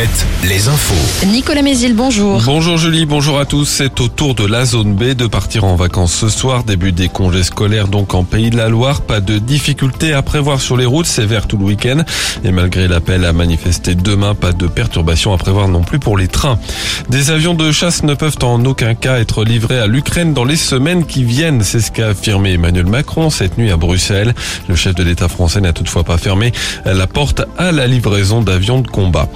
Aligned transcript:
Alouette, 0.00 0.26
les 0.48 0.68
infos. 0.68 1.26
Nicolas 1.26 1.60
Mézil, 1.60 1.94
bonjour. 1.94 2.40
Bonjour 2.46 2.78
Julie, 2.78 3.04
bonjour 3.04 3.38
à 3.38 3.44
tous. 3.44 3.66
C'est 3.66 4.00
au 4.00 4.08
tour 4.08 4.34
de 4.34 4.46
la 4.46 4.64
zone 4.64 4.94
B 4.94 5.12
de 5.12 5.26
partir 5.26 5.64
en 5.64 5.76
vacances 5.76 6.14
ce 6.14 6.30
soir. 6.30 6.64
Début 6.64 6.92
des 6.92 7.10
congés 7.10 7.42
scolaires 7.42 7.86
donc 7.86 8.14
en 8.14 8.24
Pays 8.24 8.48
de 8.48 8.56
la 8.56 8.70
Loire. 8.70 9.02
Pas 9.02 9.20
de 9.20 9.38
difficultés 9.38 10.14
à 10.14 10.22
prévoir 10.22 10.62
sur 10.62 10.78
les 10.78 10.86
routes. 10.86 11.04
C'est 11.04 11.26
vert 11.26 11.46
tout 11.46 11.58
le 11.58 11.64
week-end. 11.64 12.02
Et 12.44 12.50
malgré 12.50 12.88
l'appel 12.88 13.26
à 13.26 13.34
manifester 13.34 13.94
demain, 13.94 14.34
pas 14.34 14.52
de 14.52 14.66
perturbations 14.66 15.34
à 15.34 15.36
prévoir 15.36 15.68
non 15.68 15.82
plus 15.82 15.98
pour 15.98 16.16
les 16.16 16.28
trains. 16.28 16.58
Des 17.10 17.30
avions 17.30 17.52
de 17.52 17.70
chasse 17.70 18.02
ne 18.02 18.14
peuvent 18.14 18.38
en 18.42 18.64
aucun 18.64 18.94
cas 18.94 19.18
être 19.18 19.44
livrés 19.44 19.80
à 19.80 19.86
l'Ukraine 19.86 20.32
dans 20.32 20.44
les 20.44 20.56
semaines 20.56 21.04
qui 21.04 21.24
viennent. 21.24 21.62
C'est 21.62 21.80
ce 21.80 21.90
qu'a 21.90 22.08
affirmé 22.08 22.54
Emmanuel 22.54 22.86
Macron 22.86 23.28
cette 23.28 23.58
nuit 23.58 23.70
à 23.70 23.76
Bruxelles. 23.76 24.34
Le 24.66 24.76
chef 24.76 24.94
de 24.94 25.02
l'État 25.02 25.28
français 25.28 25.60
n'a 25.60 25.74
toutefois 25.74 26.04
pas 26.04 26.16
fermé 26.16 26.52
la 26.86 27.06
porte 27.06 27.42
à 27.58 27.70
la 27.70 27.86
livraison 27.86 28.40
d'avions 28.40 28.80
de 28.80 28.88
combat. 28.88 29.28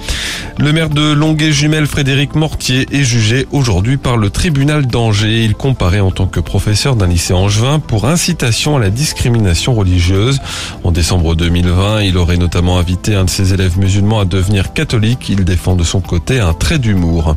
Le 0.57 0.71
maire 0.71 0.89
de 0.89 1.11
Longuet-Jumelles, 1.11 1.85
Frédéric 1.85 2.33
Mortier, 2.33 2.87
est 2.93 3.03
jugé 3.03 3.45
aujourd'hui 3.51 3.97
par 3.97 4.15
le 4.15 4.29
tribunal 4.29 4.87
d'Angers. 4.87 5.43
Il 5.43 5.53
comparait 5.53 5.99
en 5.99 6.11
tant 6.11 6.27
que 6.27 6.39
professeur 6.39 6.95
d'un 6.95 7.07
lycée 7.07 7.33
angevin 7.33 7.79
pour 7.79 8.05
incitation 8.05 8.77
à 8.77 8.79
la 8.79 8.89
discrimination 8.89 9.73
religieuse. 9.73 10.39
En 10.85 10.93
décembre 10.93 11.35
2020, 11.35 12.03
il 12.03 12.17
aurait 12.17 12.37
notamment 12.37 12.79
invité 12.79 13.15
un 13.15 13.25
de 13.25 13.29
ses 13.29 13.53
élèves 13.53 13.77
musulmans 13.77 14.21
à 14.21 14.25
devenir 14.25 14.71
catholique. 14.71 15.27
Il 15.27 15.43
défend 15.43 15.75
de 15.75 15.83
son 15.83 15.99
côté 15.99 16.39
un 16.39 16.53
trait 16.53 16.79
d'humour. 16.79 17.35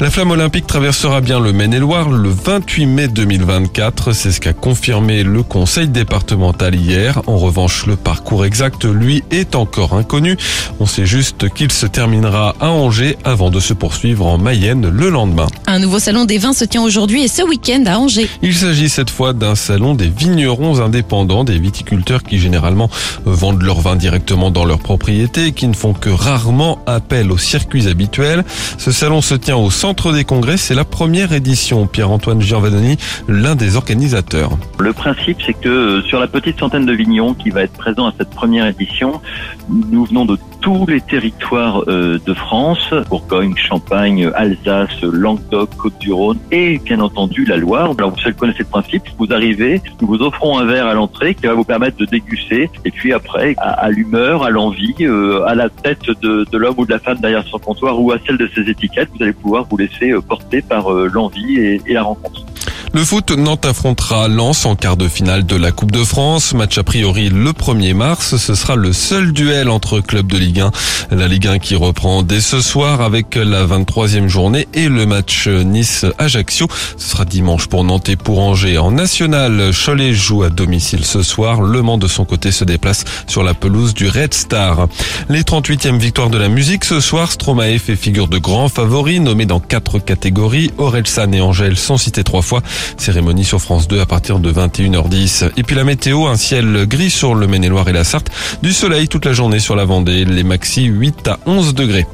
La 0.00 0.10
flamme 0.10 0.32
olympique 0.32 0.66
traversera 0.66 1.20
bien 1.20 1.38
le 1.38 1.52
Maine-et-Loire 1.52 2.10
le 2.10 2.30
28 2.30 2.86
mai 2.86 3.06
2024. 3.06 4.12
C'est 4.12 4.32
ce 4.32 4.40
qu'a 4.40 4.54
confirmé 4.54 5.22
le 5.22 5.44
conseil 5.44 5.86
départemental 5.86 6.74
hier. 6.74 7.22
En 7.28 7.36
revanche, 7.36 7.86
le 7.86 7.94
parcours 7.94 8.44
exact, 8.44 8.84
lui, 8.84 9.22
est 9.30 9.54
encore 9.54 9.94
inconnu. 9.94 10.36
On 10.80 10.86
sait 10.86 11.06
juste 11.06 11.48
qu'il 11.54 11.70
se 11.70 11.86
terminera 11.86 12.39
à 12.40 12.70
Angers 12.70 13.16
avant 13.24 13.50
de 13.50 13.60
se 13.60 13.74
poursuivre 13.74 14.26
en 14.26 14.38
Mayenne 14.38 14.88
le 14.88 15.10
lendemain. 15.10 15.46
Un 15.66 15.78
nouveau 15.78 15.98
salon 15.98 16.24
des 16.24 16.38
vins 16.38 16.52
se 16.52 16.64
tient 16.64 16.82
aujourd'hui 16.82 17.22
et 17.22 17.28
ce 17.28 17.42
week-end 17.42 17.84
à 17.86 17.98
Angers. 17.98 18.28
Il 18.42 18.54
s'agit 18.54 18.88
cette 18.88 19.10
fois 19.10 19.32
d'un 19.32 19.54
salon 19.54 19.94
des 19.94 20.08
vignerons 20.08 20.80
indépendants, 20.80 21.44
des 21.44 21.58
viticulteurs 21.58 22.22
qui 22.22 22.38
généralement 22.38 22.88
vendent 23.24 23.62
leurs 23.62 23.80
vins 23.80 23.96
directement 23.96 24.50
dans 24.50 24.64
leur 24.64 24.78
propriété 24.78 25.46
et 25.46 25.52
qui 25.52 25.68
ne 25.68 25.74
font 25.74 25.92
que 25.92 26.08
rarement 26.08 26.78
appel 26.86 27.30
aux 27.30 27.38
circuits 27.38 27.88
habituels. 27.88 28.44
Ce 28.78 28.90
salon 28.90 29.20
se 29.20 29.34
tient 29.34 29.56
au 29.56 29.70
centre 29.70 30.12
des 30.12 30.24
congrès, 30.24 30.56
c'est 30.56 30.74
la 30.74 30.84
première 30.84 31.32
édition. 31.32 31.86
Pierre-Antoine 31.86 32.40
Giovanni, 32.40 32.96
l'un 33.28 33.54
des 33.54 33.76
organisateurs. 33.76 34.52
Le 34.78 34.92
principe, 34.92 35.38
c'est 35.44 35.54
que 35.54 35.68
euh, 35.68 36.02
sur 36.02 36.20
la 36.20 36.26
petite 36.26 36.58
centaine 36.58 36.86
de 36.86 36.92
vignerons 36.92 37.34
qui 37.34 37.50
va 37.50 37.62
être 37.62 37.72
présent 37.72 38.06
à 38.06 38.14
cette 38.16 38.30
première 38.30 38.66
édition, 38.66 39.20
nous 39.68 40.04
venons 40.06 40.24
de 40.24 40.38
tous 40.60 40.86
les 40.86 41.00
territoires 41.00 41.82
euh, 41.88 42.18
de 42.24 42.34
France, 42.34 42.92
Bourgogne, 43.08 43.54
Champagne, 43.56 44.30
Alsace, 44.34 45.02
Languedoc, 45.02 45.70
Côte-du-Rhône 45.76 46.38
et 46.50 46.78
bien 46.78 47.00
entendu 47.00 47.44
la 47.44 47.56
Loire. 47.56 47.94
Alors 47.98 48.10
vous 48.10 48.32
connaissez 48.32 48.60
le 48.60 48.64
principe, 48.64 49.02
vous 49.18 49.32
arrivez, 49.32 49.80
nous 50.00 50.08
vous 50.08 50.22
offrons 50.22 50.58
un 50.58 50.64
verre 50.64 50.86
à 50.86 50.94
l'entrée 50.94 51.34
qui 51.34 51.46
va 51.46 51.54
vous 51.54 51.64
permettre 51.64 51.96
de 51.96 52.04
déguster 52.04 52.70
et 52.84 52.90
puis 52.90 53.12
après 53.12 53.54
à, 53.58 53.90
l'humeur, 53.90 54.44
à 54.44 54.50
l'envie, 54.50 54.94
euh, 55.00 55.44
à 55.46 55.54
la 55.54 55.68
tête 55.68 56.04
de, 56.22 56.56
l'homme 56.56 56.74
ou 56.78 56.84
de 56.84 56.92
la 56.92 56.98
femme 56.98 57.18
derrière 57.18 57.44
son 57.46 57.58
comptoir 57.58 58.00
ou 58.00 58.12
à 58.12 58.16
celle 58.26 58.36
de 58.36 58.48
ses 58.54 58.68
étiquettes, 58.68 59.08
vous 59.16 59.22
allez 59.22 59.32
pouvoir 59.32 59.66
vous 59.70 59.76
laisser 59.76 60.12
porter 60.28 60.62
par 60.62 60.90
l'envie 60.90 61.58
et 61.58 61.92
la 61.92 62.02
rencontre. 62.02 62.44
Le 62.92 63.04
foot, 63.04 63.30
Nantes 63.30 63.66
affrontera 63.66 64.26
Lens 64.26 64.66
en 64.66 64.74
quart 64.74 64.96
de 64.96 65.06
finale 65.06 65.46
de 65.46 65.54
la 65.54 65.70
Coupe 65.70 65.92
de 65.92 66.02
France. 66.02 66.54
Match 66.54 66.76
a 66.76 66.82
priori 66.82 67.28
le 67.28 67.52
1er 67.52 67.94
mars. 67.94 68.36
Ce 68.36 68.56
sera 68.56 68.74
le 68.74 68.92
seul 68.92 69.32
duel 69.32 69.68
entre 69.70 70.00
clubs 70.00 70.26
de 70.26 70.36
Ligue 70.36 70.58
1. 70.58 70.70
La 71.12 71.28
Ligue 71.28 71.46
1 71.46 71.60
qui 71.60 71.76
reprend 71.76 72.24
dès 72.24 72.40
ce 72.40 72.60
soir 72.60 73.00
avec 73.00 73.36
la 73.36 73.64
23e 73.64 74.26
journée 74.26 74.66
et 74.74 74.88
le 74.88 75.06
match 75.06 75.46
Nice-Ajaccio. 75.46 76.66
Ce 76.96 77.10
sera 77.10 77.24
dimanche 77.24 77.68
pour 77.68 77.84
Nantes 77.84 78.08
et 78.08 78.16
pour 78.16 78.40
Angers. 78.40 78.78
En 78.78 78.90
national, 78.90 79.70
Cholet 79.72 80.12
joue 80.12 80.42
à 80.42 80.50
domicile 80.50 81.04
ce 81.04 81.22
soir. 81.22 81.62
Le 81.62 81.82
Mans 81.82 81.96
de 81.96 82.08
son 82.08 82.24
côté 82.24 82.50
se 82.50 82.64
déplace 82.64 83.04
sur 83.28 83.44
la 83.44 83.54
pelouse 83.54 83.94
du 83.94 84.08
Red 84.08 84.34
Star. 84.34 84.88
Les 85.28 85.42
38e 85.42 85.96
victoires 85.96 86.30
de 86.30 86.38
la 86.38 86.48
musique 86.48 86.84
ce 86.84 86.98
soir. 86.98 87.30
Stromae 87.30 87.78
fait 87.78 87.94
figure 87.94 88.26
de 88.26 88.38
grand 88.38 88.68
favori 88.68 89.20
nommé 89.20 89.46
dans 89.46 89.60
quatre 89.60 90.00
catégories. 90.00 90.72
Orelsan 90.76 91.30
et 91.32 91.40
Angèle 91.40 91.76
sont 91.76 91.96
cités 91.96 92.24
trois 92.24 92.42
fois. 92.42 92.62
Cérémonie 92.96 93.44
sur 93.44 93.60
France 93.60 93.88
2 93.88 94.00
à 94.00 94.06
partir 94.06 94.38
de 94.38 94.52
21h10. 94.52 95.50
Et 95.56 95.62
puis 95.62 95.76
la 95.76 95.84
météo, 95.84 96.26
un 96.26 96.36
ciel 96.36 96.86
gris 96.86 97.10
sur 97.10 97.34
le 97.34 97.46
Maine-et-Loire 97.46 97.88
et 97.88 97.92
la 97.92 98.04
Sarthe. 98.04 98.30
Du 98.62 98.72
soleil 98.72 99.08
toute 99.08 99.24
la 99.24 99.32
journée 99.32 99.58
sur 99.60 99.76
la 99.76 99.84
Vendée. 99.84 100.24
Les 100.24 100.44
maxi 100.44 100.84
8 100.84 101.28
à 101.28 101.38
11 101.46 101.74
degrés. 101.74 102.06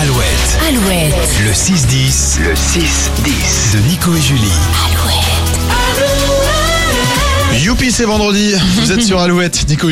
Alouette. 0.00 0.58
Alouette. 0.68 1.14
Le 1.44 1.50
6-10. 1.52 2.40
Le 2.42 2.54
6-10. 2.54 3.74
De 3.74 3.78
Nico 3.88 4.14
et 4.14 4.20
Julie. 4.20 4.40
Alouette. 4.86 5.40
Youpi, 7.62 7.90
c'est 7.90 8.04
vendredi. 8.04 8.54
Vous 8.76 8.92
êtes 8.92 9.02
sur 9.02 9.20
Alouette, 9.20 9.68
Nico. 9.68 9.88